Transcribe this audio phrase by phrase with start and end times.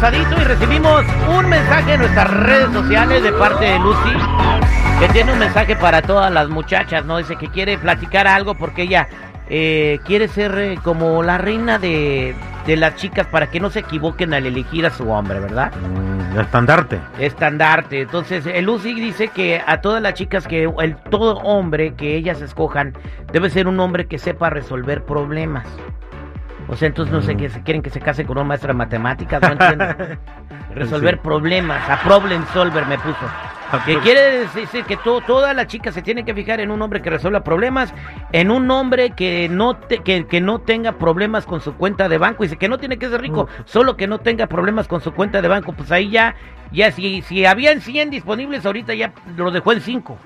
[0.00, 4.16] pasadito y recibimos un mensaje en nuestras redes sociales de parte de Lucy
[5.00, 7.18] que tiene un mensaje para todas las muchachas, ¿no?
[7.18, 9.08] Dice que quiere platicar algo porque ella
[9.48, 13.80] eh, quiere ser eh, como la reina de, de las chicas para que no se
[13.80, 15.72] equivoquen al elegir a su hombre, ¿verdad?
[15.74, 17.00] Mm, estandarte.
[17.18, 18.02] Estandarte.
[18.02, 22.40] Entonces, el Lucy dice que a todas las chicas que el todo hombre que ellas
[22.40, 22.94] escojan
[23.32, 25.66] debe ser un hombre que sepa resolver problemas.
[26.68, 28.74] O sea, entonces no sé qué se quieren que se case con una maestra de
[28.78, 29.86] matemáticas, no entiendo.
[30.74, 31.20] Resolver Sí.
[31.22, 33.16] problemas, a problem solver me puso.
[33.84, 37.02] Que quiere decir que to- todas las chicas se tienen que fijar en un hombre
[37.02, 37.92] que resuelva problemas,
[38.32, 42.16] en un hombre que no te- que, que no tenga problemas con su cuenta de
[42.18, 42.42] banco.
[42.44, 45.42] Dice que no tiene que ser rico, solo que no tenga problemas con su cuenta
[45.42, 45.72] de banco.
[45.72, 46.34] Pues ahí ya,
[46.70, 50.18] ya si, si habían 100 disponibles, ahorita ya lo dejó en 5.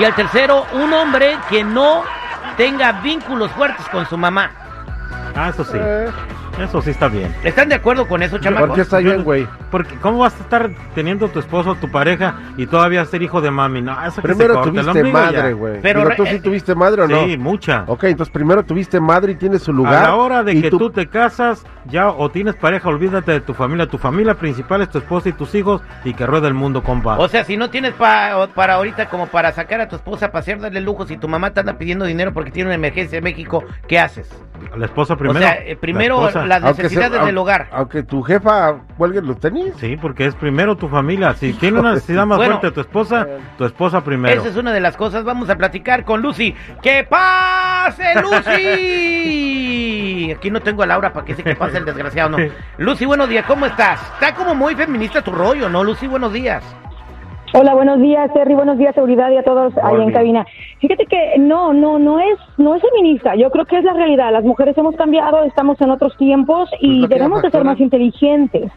[0.00, 2.02] Y el tercero, un hombre que no
[2.56, 4.50] tenga vínculos fuertes con su mamá.
[5.34, 5.76] Ah, eso sí.
[5.80, 6.08] Eh,
[6.62, 7.34] Eso sí está bien.
[7.44, 8.68] ¿Están de acuerdo con eso, chamacos?
[8.68, 9.46] ¿Por qué está bien, güey?
[9.70, 13.50] Porque, ¿cómo vas a estar teniendo tu esposo, tu pareja y todavía ser hijo de
[13.50, 13.82] mami?
[13.82, 15.80] No, eso que Primero se tuviste madre, güey.
[15.82, 17.24] Pero Digo, ¿Tú sí tuviste madre o no?
[17.24, 17.84] Sí, mucha.
[17.86, 19.94] Ok, entonces primero tuviste madre y tienes su lugar.
[19.94, 20.90] A la hora de y que tú...
[20.90, 23.86] te casas, ya o tienes pareja, olvídate de tu familia.
[23.86, 27.18] Tu familia principal es tu esposa y tus hijos y que rueda el mundo, compa.
[27.18, 30.26] O sea, si no tienes pa- o- para ahorita como para sacar a tu esposa
[30.26, 33.18] a pasear, darle lujo, si tu mamá te anda pidiendo dinero porque tiene una emergencia
[33.18, 34.28] en México, ¿qué haces?
[34.76, 35.38] la esposa primero.
[35.38, 37.68] o sea, eh, primero la las sea- necesidades del hogar.
[37.70, 39.57] Aunque tu jefa cuelgue los tenis.
[39.76, 41.34] Sí, porque es primero tu familia.
[41.34, 42.58] Si tiene una necesidad más Bueno.
[42.58, 44.40] fuerte tu esposa, tu esposa primero.
[44.40, 45.24] Esa es una de las cosas.
[45.24, 46.54] Vamos a platicar con Lucy.
[46.82, 50.32] ¡Que pase, Lucy!
[50.36, 52.38] Aquí no tengo a Laura para que se que pase el desgraciado, ¿no?
[52.78, 54.00] Lucy, buenos días, ¿cómo estás?
[54.14, 56.06] Está como muy feminista tu rollo, ¿no, Lucy?
[56.06, 56.62] Buenos días.
[57.54, 60.44] Hola, buenos días, Terry, buenos días, seguridad y a todos ahí en cabina.
[60.80, 63.34] Fíjate que no, no, no es, no es feminista.
[63.36, 64.30] Yo creo que es la realidad.
[64.32, 68.70] Las mujeres hemos cambiado, estamos en otros tiempos y Pues debemos de ser más inteligentes.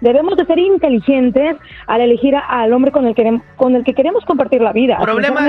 [0.00, 1.56] Debemos de ser inteligentes
[1.86, 4.98] al elegir a- al hombre con el que con el que queremos compartir la vida.
[5.00, 5.40] Problema,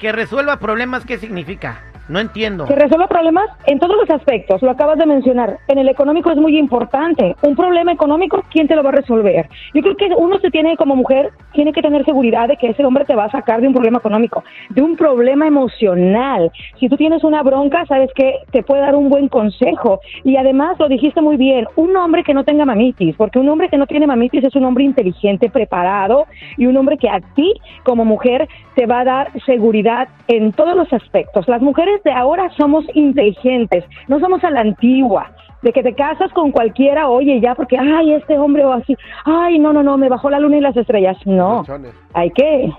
[0.00, 1.82] que resuelva problemas, ¿qué significa?
[2.10, 2.66] No entiendo.
[2.66, 5.58] que resuelva problemas en todos los aspectos, lo acabas de mencionar.
[5.68, 7.36] En el económico es muy importante.
[7.42, 9.48] Un problema económico, ¿quién te lo va a resolver?
[9.74, 12.84] Yo creo que uno se tiene como mujer, tiene que tener seguridad de que ese
[12.84, 16.50] hombre te va a sacar de un problema económico, de un problema emocional.
[16.80, 20.00] Si tú tienes una bronca, sabes que te puede dar un buen consejo.
[20.24, 23.68] Y además, lo dijiste muy bien, un hombre que no tenga mamitis, porque un hombre
[23.68, 27.54] que no tiene mamitis es un hombre inteligente, preparado y un hombre que a ti
[27.84, 31.46] como mujer te va a dar seguridad en todos los aspectos.
[31.46, 35.30] Las mujeres de ahora somos inteligentes, no somos a la antigua.
[35.62, 38.96] De que te casas con cualquiera, oye, ya porque, ay, este hombre o así,
[39.26, 41.18] ay, no, no, no, me bajó la luna y las estrellas.
[41.26, 41.92] No, Colchones.
[42.14, 42.64] hay que.
[42.64, 42.72] eh,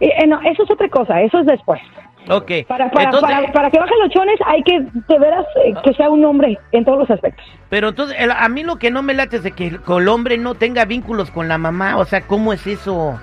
[0.00, 1.82] eh, no, eso es otra cosa, eso es después.
[2.30, 2.50] Ok.
[2.66, 5.92] Para, para, Entonces, para, para que bajen los chones hay que, de veras, eh, que
[5.92, 7.44] sea un hombre en todos los aspectos.
[7.68, 9.92] Pero entonces, el- a mí lo que no me late es de que el, que
[9.92, 11.98] el hombre no tenga vínculos con la mamá.
[11.98, 13.20] O sea, ¿cómo es eso?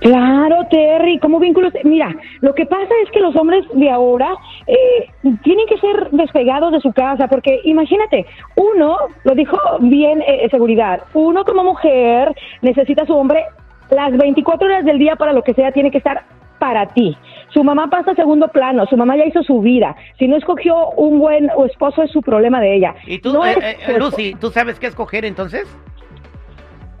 [0.00, 1.72] Claro, Terry, ¿cómo vínculos?
[1.84, 4.34] Mira, lo que pasa es que los hombres de ahora
[4.66, 5.08] eh,
[5.42, 11.02] tienen que ser despegados de su casa, porque imagínate, uno, lo dijo bien eh, seguridad,
[11.12, 13.44] uno como mujer necesita a su hombre
[13.90, 16.24] las 24 horas del día para lo que sea, tiene que estar
[16.58, 17.16] para ti.
[17.52, 19.96] Su mamá pasa a segundo plano, su mamá ya hizo su vida.
[20.18, 22.94] Si no escogió un buen esposo es su problema de ella.
[23.06, 23.98] Y tú, No eh, eh.
[23.98, 25.66] Lucy, ¿tú sabes qué escoger entonces?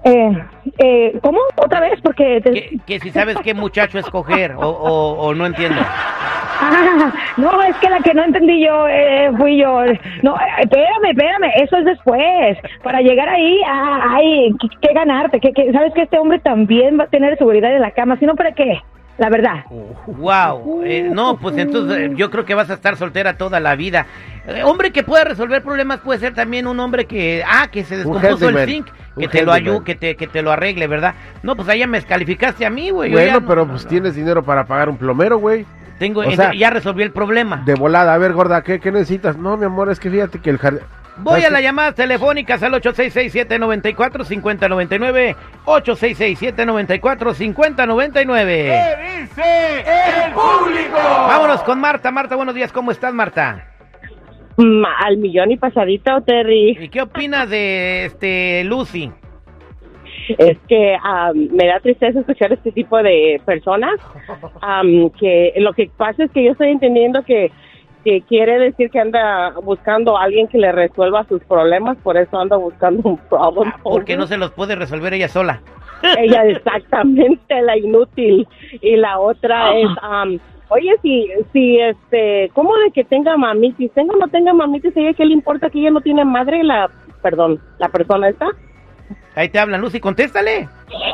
[0.02, 0.32] Eh,
[0.78, 1.38] eh, ¿Cómo?
[1.56, 2.00] ¿Otra vez?
[2.02, 2.40] Porque...
[2.40, 5.80] te- Que, que si sabes qué muchacho escoger, o, o, o no entiendo.
[6.62, 9.82] Ah, no, es que la que no entendí yo eh, fui yo.
[10.22, 12.58] No, eh, espérame, espérame, eso es después.
[12.82, 14.50] Para llegar ahí, ah, ay,
[14.82, 15.40] que ganarte.
[15.40, 18.26] Que, que- Sabes que este hombre también va a tener seguridad en la cama, si
[18.26, 18.78] no, ¿para qué?
[19.20, 19.66] La verdad.
[20.06, 20.82] Wow.
[20.82, 24.06] eh, no, pues entonces eh, yo creo que vas a estar soltera toda la vida.
[24.46, 27.98] Eh, hombre que pueda resolver problemas puede ser también un hombre que, ah, que se
[27.98, 28.86] descompuso el zinc,
[29.18, 31.14] que te lo ayude, que te, que te lo arregle, ¿verdad?
[31.42, 33.12] No, pues ahí ya me descalificaste a mí, güey.
[33.12, 33.90] Bueno, no- pero no, pues no.
[33.90, 35.66] tienes dinero para pagar un plomero, güey.
[35.98, 37.58] Tengo, o sea- ya resolví el problema.
[37.66, 38.14] De volada.
[38.14, 39.36] A ver, gorda, ¿qué, qué necesitas?
[39.36, 40.80] No, mi amor, es que fíjate que el jardín...
[41.22, 45.36] Voy a las llamadas telefónicas al 866-794-5099.
[45.64, 48.46] 866-794-5099.
[48.46, 49.84] ¿Qué dice
[50.26, 50.96] el público?
[50.96, 52.10] Vámonos con Marta.
[52.10, 52.72] Marta, buenos días.
[52.72, 53.66] ¿Cómo estás, Marta?
[54.56, 56.76] Mm, Al millón y pasadito, Terry.
[56.80, 59.12] ¿Y qué opinas de este Lucy?
[60.38, 63.94] Es que am, me da tristeza escuchar este tipo de personas.
[64.60, 67.50] am, que lo que pasa es que yo estoy entendiendo que,
[68.04, 72.38] que quiere decir que anda buscando a alguien que le resuelva sus problemas, por eso
[72.38, 73.72] anda buscando un problem.
[73.82, 75.60] Porque no se los puede resolver ella sola.
[76.18, 78.48] Ella exactamente la inútil
[78.80, 83.92] y la otra es am, Oye, si, si, este, ¿cómo de que tenga mamitis?
[83.92, 86.62] Tenga o no tenga mamitis, ¿a ella qué le importa que ella no tiene madre?
[86.62, 86.88] La,
[87.22, 88.46] perdón, la persona esta.
[89.34, 90.68] Ahí te hablan, Lucy, contéstale.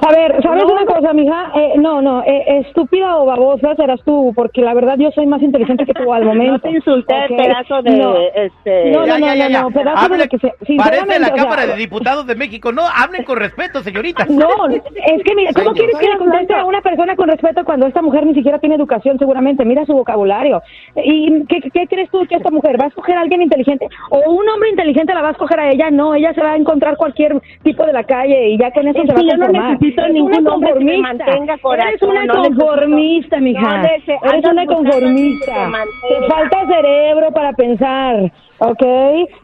[0.09, 1.51] A ver, ¿sabes una cosa, mija?
[1.55, 5.43] Eh, no, no, eh, estúpida o babosa serás tú, porque la verdad yo soy más
[5.43, 6.53] inteligente que tú al momento.
[6.53, 7.37] No te insulté, ¿ok?
[7.37, 8.15] pedazo de, No.
[8.35, 8.91] este...
[8.91, 9.63] No, no, ya, ya, no, ya.
[9.63, 10.53] no, pedazo de Hable- lo que sea.
[10.79, 12.73] Parece la o sea, Cámara de Diputados de México.
[12.73, 14.27] No, hablen con respeto, señorita.
[14.37, 15.75] No, es que mira, ¿cómo Señor.
[15.75, 18.75] quieres que le conteste a una persona con respeto cuando esta mujer ni siquiera tiene
[18.77, 19.65] educación seguramente?
[19.65, 20.63] Mira su vocabulario.
[20.97, 23.89] ¿Y qué, qué crees tú que esta mujer va a escoger a alguien inteligente?
[24.11, 25.91] ¿O un hombre inteligente la va a escoger a ella?
[25.91, 29.01] No, ella se va a encontrar cualquier tipo de la calle y ya con eso
[29.03, 29.66] Es se va a conformar.
[29.71, 31.25] Necesito Eres ningún una hombre que me conformista.
[31.27, 33.61] mantenga, corazón, Eres una no necesito- conformista, mija.
[33.79, 35.73] No Eres una conformista.
[36.09, 38.83] te falta cerebro para pensar, ¿ok?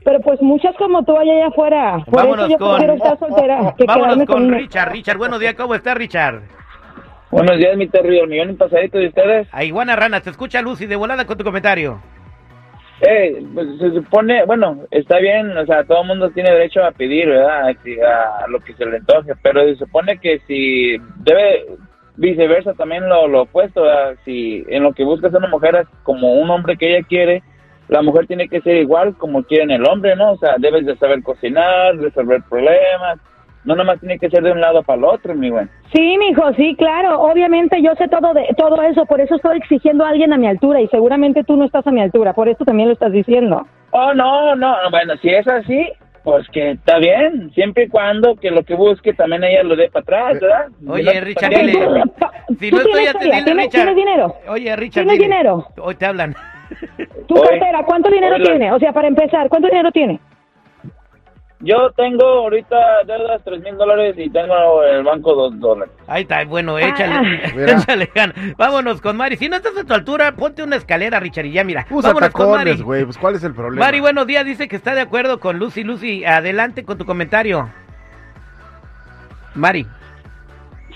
[0.04, 1.98] Pero pues muchas como tú allá afuera.
[2.06, 4.92] Por Vámonos eso yo con- prefiero estar soltera que Vámonos con una- Richard.
[4.92, 5.54] Richard, buenos días.
[5.54, 6.42] ¿Cómo está, Richard?
[7.30, 9.48] Buenos días, mi Terry, el millón y pasadito de ustedes.
[9.52, 11.98] A Iguana Rana, te escucha Lucy de volada con tu comentario.
[13.04, 16.92] Eh, pues, se supone, bueno, está bien, o sea, todo el mundo tiene derecho a
[16.92, 17.74] pedir, ¿verdad?
[17.82, 21.66] Si- A, lo que se le antoje, pero se supone que si debe
[22.16, 23.84] viceversa también lo, opuesto.
[24.24, 27.42] Si en lo que buscas una mujer es como un hombre que ella quiere,
[27.88, 30.32] la mujer tiene que ser igual como quieren el hombre, ¿no?
[30.32, 33.18] O sea, debes de saber cocinar, resolver problemas,
[33.64, 35.66] no nomás tiene que ser de un lado para el otro, mi güey.
[35.94, 37.20] Sí, mijo, sí, claro.
[37.20, 40.46] Obviamente yo sé todo de todo eso, por eso estoy exigiendo a alguien a mi
[40.46, 43.66] altura y seguramente tú no estás a mi altura, por eso también lo estás diciendo.
[43.92, 45.86] Oh, no, no, bueno, si es así,
[46.24, 49.90] pues que está bien, siempre y cuando que lo que busque también ella lo dé
[49.90, 50.66] para atrás, ¿verdad?
[50.88, 52.02] Oye, No, Richard, dile.
[52.18, 53.70] Pa- Si ¿Tú no estoy atendiendo, ¿Tienes, Richard.
[53.70, 54.34] ¿Tienes dinero?
[54.48, 55.02] Oye, Richard.
[55.04, 55.24] ¿Tienes dile.
[55.36, 55.66] dinero?
[55.80, 56.34] Hoy te hablan.
[57.28, 58.72] ¿Tu cartera cuánto dinero tiene?
[58.72, 60.20] O sea, para empezar, ¿cuánto dinero tiene?
[61.64, 62.76] Yo tengo ahorita
[63.06, 65.94] deudas tres mil dólares y tengo en el banco dos dólares.
[66.08, 67.40] Ahí está, bueno, échale.
[67.44, 68.34] Ah, échale ganas.
[68.56, 69.36] Vámonos con Mari.
[69.36, 71.86] Si no estás a tu altura, ponte una escalera, Richard, y ya mira.
[71.88, 73.04] Usa Vámonos tacones, güey.
[73.04, 73.86] Pues, ¿cuál es el problema?
[73.86, 74.44] Mari, buenos días.
[74.44, 75.84] Dice que está de acuerdo con Lucy.
[75.84, 77.70] Lucy, adelante con tu comentario.
[79.54, 79.86] Mari.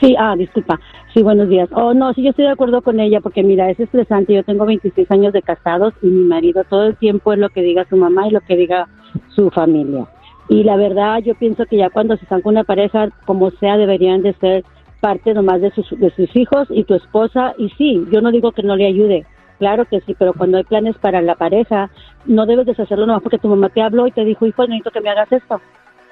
[0.00, 0.80] Sí, ah, disculpa.
[1.14, 1.68] Sí, buenos días.
[1.72, 4.34] Oh, no, sí, yo estoy de acuerdo con ella porque mira, es estresante.
[4.34, 7.62] Yo tengo 26 años de casados y mi marido todo el tiempo es lo que
[7.62, 8.88] diga su mamá y lo que diga
[9.28, 10.06] su familia.
[10.48, 13.76] Y la verdad, yo pienso que ya cuando se están con una pareja, como sea,
[13.76, 14.64] deberían de ser
[15.00, 17.54] parte nomás de sus, de sus hijos y tu esposa.
[17.58, 19.26] Y sí, yo no digo que no le ayude.
[19.58, 21.90] Claro que sí, pero cuando hay planes para la pareja,
[22.26, 25.00] no debes deshacerlo nomás porque tu mamá te habló y te dijo, hijo, necesito que
[25.00, 25.60] me hagas esto.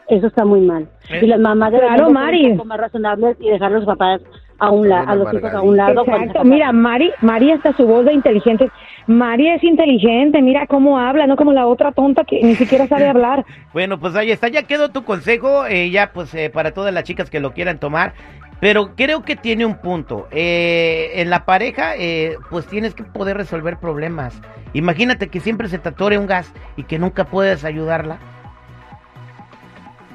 [0.08, 0.88] Eso está muy mal.
[1.20, 4.20] Y las mamás Claro, ser un poco más razonables y dejar a los papás
[4.58, 6.02] a un lado, a los hijos a un lado.
[6.06, 8.70] Exacto, mira, Mari, Mari hasta su voz de inteligente.
[9.06, 13.08] Mari es inteligente, mira cómo habla, no como la otra tonta que ni siquiera sabe
[13.08, 13.44] hablar.
[13.74, 14.46] Bueno, pues ahí está.
[14.48, 15.66] Ya quedó tu consejo.
[15.66, 18.14] eh, ya, pues, eh, para todas las chicas que lo quieran tomar.
[18.60, 20.28] Pero creo que tiene un punto.
[20.30, 24.40] Eh, en la pareja, eh, pues tienes que poder resolver problemas.
[24.74, 28.18] Imagínate que siempre se te atore un gas y que nunca puedes ayudarla.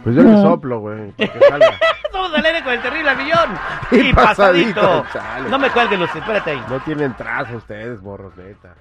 [0.03, 1.11] Pues yo le soplo, güey.
[1.11, 1.73] para que salga.
[2.13, 3.59] Vamos al aire con el terrible millón.
[3.91, 5.05] Y pasadito.
[5.49, 6.63] No me cuelgues, Lucy, espérate ahí.
[6.69, 8.73] No tienen trazo ustedes, morros, neta.